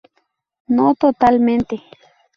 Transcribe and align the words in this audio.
No 0.65 0.95
totalmente. 0.95 1.83